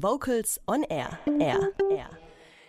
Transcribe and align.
Vocals 0.00 0.60
on 0.68 0.84
Air. 0.84 1.18
Air. 1.40 1.72
Air. 1.90 2.10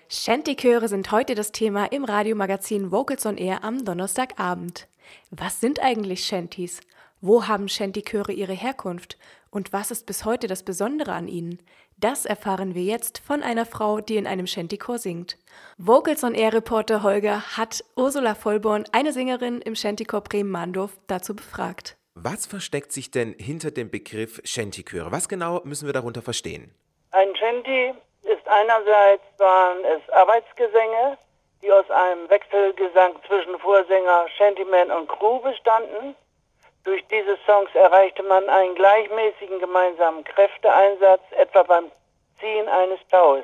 Shanty-Chöre 0.07 0.87
sind 0.87 1.11
heute 1.11 1.35
das 1.35 1.51
Thema 1.51 1.85
im 1.85 2.03
Radiomagazin 2.03 2.91
Vocals 2.91 3.27
on 3.27 3.37
Air 3.37 3.63
am 3.63 3.85
Donnerstagabend. 3.85 4.87
Was 5.29 5.59
sind 5.59 5.79
eigentlich 5.79 6.25
Shanties? 6.25 6.81
Wo 7.21 7.45
haben 7.47 7.69
Shanty-Chöre 7.69 8.31
ihre 8.31 8.53
Herkunft? 8.53 9.19
Und 9.51 9.71
was 9.73 9.91
ist 9.91 10.07
bis 10.07 10.25
heute 10.25 10.47
das 10.47 10.63
Besondere 10.63 11.13
an 11.13 11.27
ihnen? 11.27 11.59
Das 11.97 12.25
erfahren 12.25 12.73
wir 12.73 12.83
jetzt 12.83 13.19
von 13.19 13.43
einer 13.43 13.67
Frau, 13.67 14.01
die 14.01 14.15
in 14.15 14.25
einem 14.25 14.47
Shanty-Chor 14.47 14.97
singt. 14.97 15.37
Vocals 15.77 16.23
on 16.23 16.33
Air 16.33 16.53
Reporter 16.53 17.03
Holger 17.03 17.57
hat 17.57 17.83
Ursula 17.95 18.33
Vollborn, 18.33 18.85
eine 18.91 19.13
Sängerin 19.13 19.61
im 19.61 19.75
Shanty-Chor 19.75 20.21
Bremen-Mahndorf, 20.21 20.97
dazu 21.05 21.35
befragt. 21.35 21.95
Was 22.15 22.47
versteckt 22.47 22.91
sich 22.91 23.11
denn 23.11 23.35
hinter 23.37 23.69
dem 23.69 23.91
Begriff 23.91 24.41
Shanty-Chöre? 24.43 25.11
Was 25.11 25.29
genau 25.29 25.61
müssen 25.63 25.85
wir 25.85 25.93
darunter 25.93 26.23
verstehen? 26.23 26.71
Ein 27.11 27.35
Shanty 27.35 27.95
ist 28.21 28.47
einerseits 28.47 29.23
waren 29.39 29.83
es 29.83 30.07
Arbeitsgesänge, 30.11 31.17
die 31.61 31.71
aus 31.71 31.89
einem 31.89 32.29
Wechselgesang 32.29 33.15
zwischen 33.25 33.57
Vorsänger, 33.57 34.27
Shantyman 34.37 34.91
und 34.91 35.09
Crew 35.09 35.39
bestanden. 35.39 36.15
Durch 36.83 37.03
diese 37.07 37.35
Songs 37.47 37.73
erreichte 37.73 38.21
man 38.21 38.47
einen 38.47 38.75
gleichmäßigen 38.75 39.59
gemeinsamen 39.59 40.23
Kräfteeinsatz, 40.23 41.23
etwa 41.31 41.63
beim 41.63 41.91
Ziehen 42.39 42.69
eines 42.69 42.99
Taus. 43.09 43.43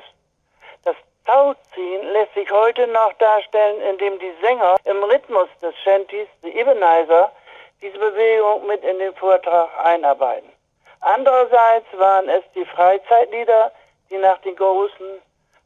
Das 0.84 0.96
Tauziehen 1.24 2.06
lässt 2.12 2.34
sich 2.34 2.48
heute 2.50 2.86
noch 2.86 3.12
darstellen, 3.14 3.80
indem 3.82 4.16
die 4.20 4.32
Sänger 4.42 4.76
im 4.84 5.02
Rhythmus 5.02 5.48
des 5.60 5.76
Shantys, 5.82 6.28
die 6.44 6.56
Ebenizer, 6.56 7.32
diese 7.82 7.98
Bewegung 7.98 8.64
mit 8.68 8.84
in 8.84 9.00
den 9.00 9.14
Vortrag 9.16 9.68
einarbeiten. 9.84 10.55
Andererseits 11.00 11.86
waren 11.98 12.28
es 12.28 12.42
die 12.54 12.64
Freizeitlieder, 12.64 13.72
die 14.10 14.18
nach 14.18 14.38
den 14.38 14.56
großen 14.56 15.06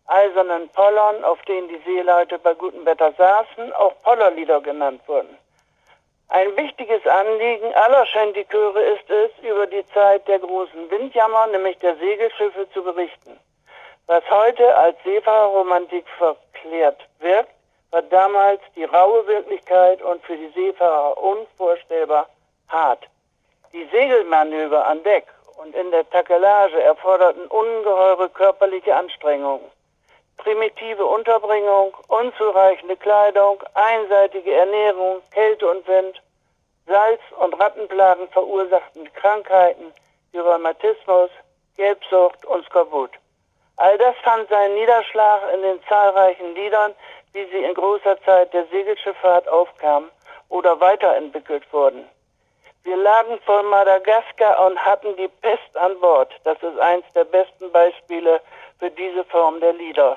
eisernen 0.06 0.68
Pollern, 0.70 1.24
auf 1.24 1.40
denen 1.42 1.68
die 1.68 1.80
Seeleute 1.84 2.38
bei 2.38 2.54
gutem 2.54 2.84
Wetter 2.84 3.12
saßen, 3.12 3.72
auch 3.74 3.94
Pollerlieder 4.02 4.60
genannt 4.60 5.00
wurden. 5.06 5.36
Ein 6.28 6.56
wichtiges 6.56 7.04
Anliegen 7.06 7.74
aller 7.74 8.06
Shantychöre 8.06 8.80
ist 8.80 9.10
es, 9.10 9.30
über 9.42 9.66
die 9.66 9.84
Zeit 9.88 10.26
der 10.28 10.38
großen 10.38 10.90
Windjammer, 10.90 11.48
nämlich 11.48 11.78
der 11.78 11.96
Segelschiffe, 11.96 12.68
zu 12.72 12.84
berichten. 12.84 13.38
Was 14.06 14.22
heute 14.30 14.76
als 14.76 14.96
Seefahrerromantik 15.04 16.04
verklärt 16.18 17.00
wirkt, 17.18 17.50
war 17.90 18.02
damals 18.02 18.60
die 18.76 18.84
raue 18.84 19.26
Wirklichkeit 19.26 20.02
und 20.02 20.22
für 20.24 20.36
die 20.36 20.50
Seefahrer 20.54 21.18
unvorstellbar 21.18 22.28
hart. 22.68 23.08
Die 23.72 23.84
Segelmanöver 23.92 24.84
an 24.84 25.00
Deck 25.04 25.26
und 25.62 25.76
in 25.76 25.92
der 25.92 26.08
Takelage 26.10 26.82
erforderten 26.82 27.46
ungeheure 27.46 28.28
körperliche 28.28 28.96
Anstrengungen. 28.96 29.64
Primitive 30.38 31.04
Unterbringung, 31.06 31.96
unzureichende 32.08 32.96
Kleidung, 32.96 33.62
einseitige 33.74 34.52
Ernährung, 34.52 35.22
Kälte 35.32 35.70
und 35.70 35.86
Wind, 35.86 36.20
Salz- 36.86 37.32
und 37.38 37.60
Rattenplagen 37.60 38.28
verursachten 38.30 39.12
Krankheiten 39.12 39.92
wie 40.32 40.38
Rheumatismus, 40.38 41.30
Gelbsucht 41.76 42.44
und 42.46 42.64
Skorbut. 42.66 43.12
All 43.76 43.96
das 43.98 44.16
fand 44.24 44.48
seinen 44.48 44.74
Niederschlag 44.74 45.42
in 45.54 45.62
den 45.62 45.80
zahlreichen 45.88 46.56
Liedern, 46.56 46.92
wie 47.32 47.44
sie 47.52 47.62
in 47.62 47.74
großer 47.74 48.20
Zeit 48.22 48.52
der 48.52 48.66
Segelschifffahrt 48.66 49.46
aufkamen 49.48 50.10
oder 50.48 50.80
weiterentwickelt 50.80 51.72
wurden. 51.72 52.04
Wir 52.82 52.96
lagen 52.96 53.38
vor 53.44 53.62
Madagaskar 53.62 54.66
und 54.66 54.78
hatten 54.78 55.14
die 55.16 55.28
Pest 55.42 55.76
an 55.76 55.98
Bord. 56.00 56.32
Das 56.44 56.56
ist 56.62 56.78
eins 56.78 57.04
der 57.14 57.24
besten 57.24 57.70
Beispiele 57.72 58.40
für 58.78 58.90
diese 58.90 59.24
Form 59.24 59.60
der 59.60 59.74
Lieder. 59.74 60.16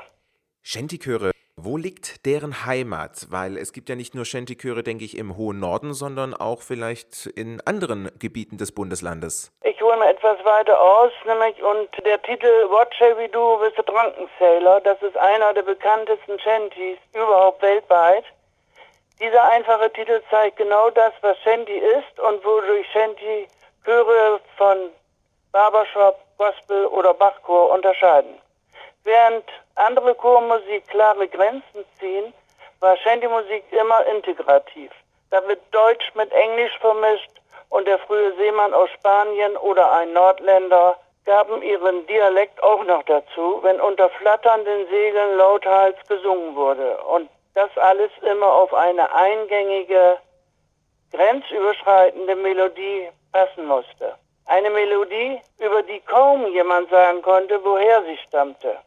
Shantychöre, 0.62 1.32
wo 1.58 1.76
liegt 1.78 2.26
deren 2.26 2.66
Heimat? 2.66 3.28
Weil 3.30 3.58
es 3.58 3.74
gibt 3.74 3.90
ja 3.90 3.96
nicht 3.96 4.16
nur 4.16 4.26
Shantychöre, 4.26 4.82
denke 4.82 5.04
ich, 5.04 5.18
im 5.18 5.36
hohen 5.36 5.60
Norden, 5.60 5.94
sondern 5.94 6.34
auch 6.34 6.62
vielleicht 6.62 7.26
in 7.26 7.62
anderen 7.66 8.10
Gebieten 8.18 8.58
des 8.58 8.74
Bundeslandes. 8.74 9.52
Ich 9.64 9.82
hole 9.82 9.98
mal 9.98 10.10
etwas 10.10 10.44
weiter 10.46 10.80
aus, 10.80 11.12
nämlich 11.26 11.62
und 11.62 11.90
der 12.06 12.22
Titel 12.22 12.48
What 12.70 12.96
Shall 12.96 13.18
We 13.18 13.28
Do 13.28 13.60
with 13.60 13.74
the 13.76 13.84
Drunken 13.84 14.30
Sailor, 14.40 14.80
das 14.82 15.02
ist 15.02 15.18
einer 15.18 15.54
der 15.54 15.64
bekanntesten 15.64 16.40
Shantys 16.40 16.98
überhaupt 17.14 17.62
weltweit. 17.62 18.24
Dieser 19.20 19.44
einfache 19.50 19.92
Titel 19.94 20.22
zeigt 20.30 20.58
genau 20.58 20.90
das, 20.90 21.14
was 21.22 21.38
Shanty 21.40 21.78
ist 21.78 22.20
und 22.20 22.44
wodurch 22.44 22.86
Shanty 22.92 23.48
Chöre 23.86 24.40
von 24.58 24.90
Barbershop, 25.52 26.18
Gospel 26.38 26.88
oder 26.88 27.14
Bachchor 27.14 27.72
unterscheiden. 27.72 28.40
Während 29.04 29.46
andere 29.76 30.16
Chormusik 30.16 30.88
klare 30.88 31.28
Grenzen 31.28 31.86
ziehen, 32.00 32.34
war 32.80 32.98
Shanty-Musik 32.98 33.64
immer 33.72 34.06
integrativ. 34.08 34.92
Da 35.30 35.46
wird 35.48 35.62
Deutsch 35.72 36.12
mit 36.16 36.32
Englisch 36.32 36.78
vermischt 36.80 37.32
und 37.70 37.88
der 37.88 38.00
frühe 38.00 38.34
Seemann 38.36 38.74
aus 38.74 38.90
Spanien 38.92 39.58
oder 39.58 39.92
ein 39.92 40.14
Nordländer 40.14 40.98
gaben 41.26 41.62
ihren 41.62 42.06
Dialekt 42.08 42.62
auch 42.62 42.84
noch 42.84 43.04
dazu, 43.04 43.60
wenn 43.64 43.80
unter 43.80 44.10
flatternden 44.10 44.88
Segeln 44.90 45.38
lauthals 45.38 45.98
gesungen 46.08 46.56
wurde. 46.56 46.98
Und 47.04 47.30
das 47.54 47.70
alles 47.78 48.12
immer 48.22 48.52
auf 48.52 48.74
eine 48.74 49.14
eingängige, 49.14 50.18
grenzüberschreitende 51.12 52.36
Melodie 52.36 53.10
passen 53.32 53.66
musste. 53.66 54.16
Eine 54.46 54.70
Melodie, 54.70 55.40
über 55.60 55.84
die 55.84 56.00
kaum 56.02 56.48
jemand 56.48 56.90
sagen 56.90 57.22
konnte, 57.22 57.64
woher 57.64 58.04
sie 58.04 58.18
stammte. 58.28 58.78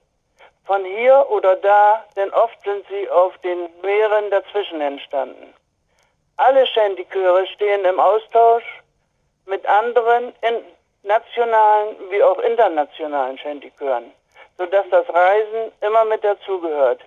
Von 0.64 0.84
hier 0.84 1.24
oder 1.30 1.56
da, 1.56 2.04
denn 2.16 2.32
oft 2.34 2.60
sind 2.64 2.84
sie 2.88 3.08
auf 3.08 3.38
den 3.38 3.68
Meeren 3.82 4.30
dazwischen 4.30 4.80
entstanden. 4.80 5.54
Alle 6.36 6.66
Shantychöre 6.66 7.46
stehen 7.46 7.84
im 7.84 8.00
Austausch 8.00 8.64
mit 9.46 9.64
anderen 9.66 10.32
nationalen 11.04 11.96
wie 12.10 12.22
auch 12.22 12.38
internationalen 12.40 13.38
Shantychören, 13.38 14.12
sodass 14.58 14.86
das 14.90 15.08
Reisen 15.08 15.72
immer 15.80 16.04
mit 16.04 16.24
dazugehört 16.24 17.00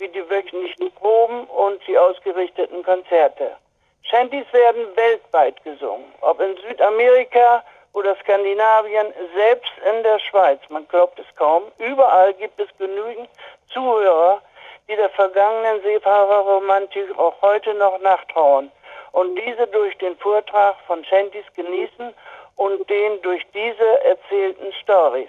wie 0.00 0.08
die 0.08 0.28
wöchentlichen 0.28 0.90
Proben 0.92 1.44
und 1.44 1.80
die 1.86 1.96
ausgerichteten 1.96 2.82
Konzerte. 2.82 3.56
Shantys 4.02 4.50
werden 4.52 4.86
weltweit 4.96 5.62
gesungen, 5.62 6.06
ob 6.22 6.40
in 6.40 6.56
Südamerika 6.68 7.62
oder 7.92 8.16
Skandinavien, 8.16 9.12
selbst 9.36 9.72
in 9.88 10.02
der 10.02 10.18
Schweiz, 10.18 10.60
man 10.68 10.88
glaubt 10.88 11.18
es 11.18 11.26
kaum, 11.36 11.64
überall 11.78 12.32
gibt 12.34 12.58
es 12.58 12.68
genügend 12.78 13.28
Zuhörer, 13.72 14.40
die 14.88 14.96
der 14.96 15.10
vergangenen 15.10 15.82
Seefahrerromantik 15.82 17.16
auch 17.18 17.40
heute 17.42 17.74
noch 17.74 18.00
nachtrauen 18.00 18.72
und 19.12 19.36
diese 19.36 19.66
durch 19.66 19.96
den 19.98 20.16
Vortrag 20.16 20.76
von 20.86 21.04
Shantys 21.04 21.44
genießen 21.54 22.14
und 22.56 22.88
den 22.88 23.20
durch 23.22 23.46
diese 23.52 24.04
erzählten 24.04 24.72
Stories. 24.82 25.28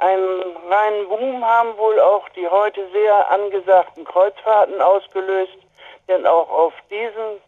Einen 0.00 0.56
reinen 0.70 1.08
Boom 1.08 1.44
haben 1.44 1.76
wohl 1.76 2.00
auch 2.00 2.26
die 2.30 2.48
heute 2.48 2.88
sehr 2.90 3.30
angesagten 3.30 4.04
Kreuzfahrten 4.04 4.80
ausgelöst, 4.80 5.58
denn 6.08 6.26
auch 6.26 6.48
auf 6.48 6.72
diesen 6.90 7.38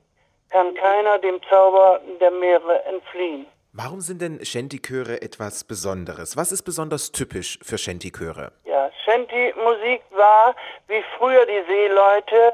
kann 0.50 0.74
keiner 0.74 1.18
dem 1.18 1.41
Zauber 1.48 2.00
der 2.20 2.30
Meere 2.30 2.84
entfliehen. 2.84 3.46
Warum 3.72 4.02
sind 4.02 4.20
denn 4.20 4.44
Shanty-Chöre 4.44 5.22
etwas 5.22 5.64
Besonderes? 5.64 6.36
Was 6.36 6.52
ist 6.52 6.62
besonders 6.64 7.10
typisch 7.10 7.58
für 7.62 7.78
Shanty-Chöre? 7.78 8.52
Ja, 8.66 8.91
Shanty-Musik 9.06 10.02
war, 10.10 10.54
wie 10.88 11.02
früher 11.16 11.46
die 11.46 11.62
Seeleute, 11.66 12.52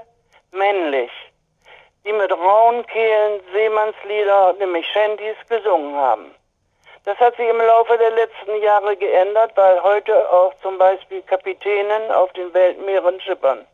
männlich, 0.53 1.11
die 2.05 2.13
mit 2.13 2.31
rauen 2.31 2.87
Kehlen 2.87 3.41
Seemannslieder, 3.53 4.53
nämlich 4.61 4.87
Shantys, 4.87 5.37
gesungen 5.49 5.97
haben. 5.97 6.31
Das 7.09 7.19
hat 7.21 7.37
sich 7.37 7.49
im 7.49 7.57
Laufe 7.57 7.97
der 7.97 8.11
letzten 8.11 8.61
Jahre 8.61 8.95
geändert, 8.95 9.53
weil 9.55 9.83
heute 9.83 10.31
auch 10.31 10.53
zum 10.61 10.77
Beispiel 10.77 11.23
Kapitänen 11.23 12.13
auf 12.13 12.31
den 12.35 12.53
Weltmeeren 12.53 13.19
schippern. 13.23 13.67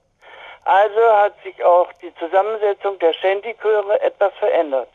Also 0.64 1.00
hat 1.16 1.34
sich 1.42 1.64
auch 1.64 1.92
die 1.94 2.14
Zusammensetzung 2.14 2.96
der 3.00 3.12
Shantychöre 3.12 4.00
etwas 4.02 4.32
verändert. 4.34 4.88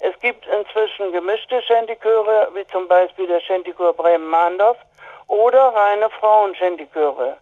Es 0.00 0.18
gibt 0.18 0.44
inzwischen 0.48 1.12
gemischte 1.12 1.62
Shantychöre, 1.62 2.48
wie 2.54 2.66
zum 2.66 2.88
Beispiel 2.88 3.28
der 3.28 3.38
Shantychor 3.38 3.92
Bremen-Mahndorf 3.92 4.78
oder 5.28 5.68
reine 5.68 6.10
Frauen-Shantychöre. 6.10 7.36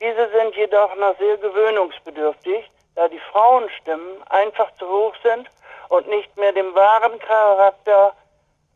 Diese 0.00 0.30
sind 0.30 0.56
jedoch 0.56 0.94
noch 0.94 1.18
sehr 1.18 1.36
gewöhnungsbedürftig, 1.36 2.64
da 2.94 3.08
die 3.08 3.20
Frauenstimmen 3.30 4.22
einfach 4.30 4.72
zu 4.78 4.88
hoch 4.88 5.14
sind 5.22 5.50
und 5.90 6.08
nicht 6.08 6.34
mehr 6.38 6.52
dem 6.52 6.74
wahren 6.74 7.18
Charakter 7.18 8.14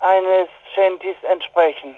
eines 0.01 0.49
Shantys 0.75 1.17
entsprechen. 1.23 1.97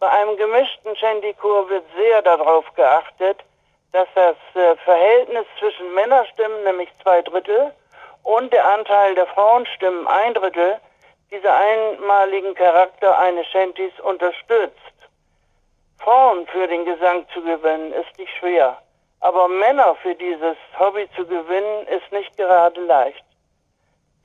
Bei 0.00 0.10
einem 0.10 0.36
gemischten 0.36 0.96
Shantychor 0.96 1.68
wird 1.68 1.84
sehr 1.96 2.22
darauf 2.22 2.64
geachtet, 2.74 3.44
dass 3.92 4.08
das 4.14 4.36
äh, 4.54 4.76
Verhältnis 4.84 5.46
zwischen 5.58 5.94
Männerstimmen, 5.94 6.64
nämlich 6.64 6.88
zwei 7.02 7.22
Drittel, 7.22 7.72
und 8.24 8.52
der 8.52 8.64
Anteil 8.66 9.14
der 9.14 9.26
Frauenstimmen, 9.26 10.06
ein 10.06 10.34
Drittel, 10.34 10.80
diese 11.30 11.52
einmaligen 11.52 12.54
Charakter 12.54 13.18
eines 13.18 13.46
Shantys 13.48 13.92
unterstützt. 14.00 14.94
Frauen 15.98 16.46
für 16.48 16.66
den 16.66 16.84
Gesang 16.84 17.26
zu 17.32 17.42
gewinnen, 17.42 17.92
ist 17.92 18.18
nicht 18.18 18.32
schwer. 18.38 18.78
Aber 19.20 19.48
Männer 19.48 19.94
für 20.02 20.14
dieses 20.14 20.56
Hobby 20.78 21.08
zu 21.16 21.26
gewinnen, 21.26 21.86
ist 21.86 22.12
nicht 22.12 22.36
gerade 22.36 22.80
leicht. 22.82 23.24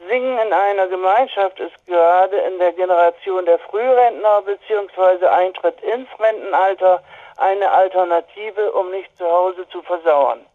Singen 0.08 0.38
in 0.40 0.54
einer 0.54 0.88
Gemeinschaft 0.88 1.60
ist 1.60 1.86
gerade 1.86 2.38
in 2.38 2.58
der 2.58 2.72
Generation 2.72 3.46
der 3.46 3.60
Frührentner 3.60 4.42
bzw. 4.44 5.26
Eintritt 5.26 5.82
ins 5.82 6.08
Rentenalter 6.20 7.04
eine 7.38 7.70
Alternative, 7.70 8.72
um 8.72 8.92
nicht 8.92 9.16
zu 9.18 9.26
Hause 9.26 9.68
zu 9.70 9.82
versauern. 9.82 10.46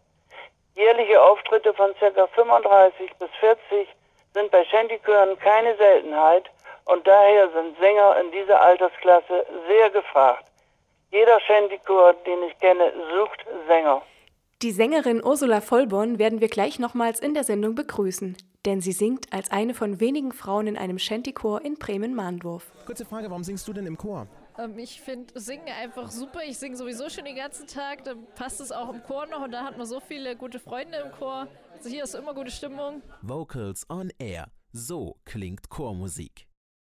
Jährliche 0.74 1.22
Auftritte 1.22 1.72
von 1.74 1.94
ca. 2.00 2.26
35 2.26 3.12
bis 3.18 3.30
40 3.40 3.88
sind 4.32 4.50
bei 4.50 4.64
Shantychören 4.64 5.38
keine 5.38 5.76
Seltenheit 5.76 6.50
und 6.86 7.06
daher 7.06 7.48
sind 7.50 7.78
Sänger 7.78 8.16
in 8.20 8.32
dieser 8.32 8.60
Altersklasse 8.60 9.46
sehr 9.68 9.90
gefragt. 9.90 10.44
Jeder 11.10 11.38
Shantychor, 11.40 12.14
den 12.26 12.42
ich 12.44 12.58
kenne, 12.58 12.92
sucht 13.14 13.44
Sänger. 13.68 14.02
Die 14.62 14.72
Sängerin 14.72 15.22
Ursula 15.22 15.60
Vollborn 15.60 16.18
werden 16.18 16.40
wir 16.40 16.48
gleich 16.48 16.78
nochmals 16.78 17.20
in 17.20 17.34
der 17.34 17.44
Sendung 17.44 17.74
begrüßen, 17.74 18.36
denn 18.64 18.80
sie 18.80 18.92
singt 18.92 19.32
als 19.32 19.50
eine 19.50 19.74
von 19.74 20.00
wenigen 20.00 20.32
Frauen 20.32 20.66
in 20.66 20.76
einem 20.76 20.98
Shantychor 20.98 21.64
in 21.64 21.74
Bremen-Mahndorf. 21.74 22.70
Kurze 22.86 23.04
Frage, 23.04 23.30
warum 23.30 23.44
singst 23.44 23.66
du 23.68 23.72
denn 23.72 23.86
im 23.86 23.96
Chor? 23.96 24.26
Ähm, 24.58 24.78
ich 24.78 25.00
finde 25.00 25.38
Singen 25.38 25.68
einfach 25.68 26.10
super. 26.10 26.40
Ich 26.46 26.58
singe 26.58 26.76
sowieso 26.76 27.08
schon 27.10 27.24
den 27.24 27.36
ganzen 27.36 27.66
Tag. 27.66 28.04
Dann 28.04 28.26
passt 28.34 28.60
es 28.60 28.72
auch 28.72 28.92
im 28.92 29.02
Chor 29.02 29.26
noch 29.26 29.42
und 29.42 29.52
da 29.52 29.64
hat 29.64 29.76
man 29.76 29.86
so 29.86 30.00
viele 30.00 30.36
gute 30.36 30.58
Freunde 30.58 30.98
im 30.98 31.12
Chor. 31.12 31.48
Also 31.76 31.88
hier 31.88 32.04
ist 32.04 32.14
immer 32.14 32.34
gute 32.34 32.50
Stimmung. 32.50 33.02
Vocals 33.22 33.88
on 33.90 34.10
Air. 34.18 34.48
So 34.72 35.16
klingt 35.24 35.68
Chormusik. 35.68 36.46